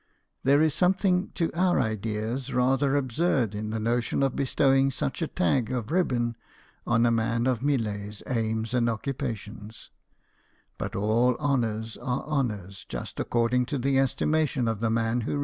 There 0.41 0.63
is 0.63 0.73
something 0.73 1.29
to 1.35 1.51
our 1.53 1.79
ideas 1.79 2.51
rather 2.55 2.95
absurd 2.95 3.53
in 3.53 3.69
the 3.69 3.79
notion 3.79 4.23
of 4.23 4.35
bestowing 4.35 4.89
such 4.89 5.21
a 5.21 5.27
tag 5.27 5.71
of 5.71 5.91
ribbon 5.91 6.35
on 6.87 7.05
a 7.05 7.11
man 7.11 7.45
of 7.45 7.61
Millet's 7.61 8.23
aims 8.25 8.73
and 8.73 8.89
occupations; 8.89 9.91
but 10.79 10.95
all 10.95 11.35
honours 11.35 11.97
are 11.97 12.23
honours 12.23 12.83
just 12.89 13.19
according 13.19 13.67
to 13.67 13.77
the 13.77 13.99
estimation 13.99 14.67
of 14.67 14.79
the 14.79 14.89
man 14.89 14.97
who 14.97 14.97
132 14.97 14.97
BIOGRAPHIES 14.97 15.09
OF 15.11 15.27
WORKING 15.27 15.35
MEN. 15.35 15.39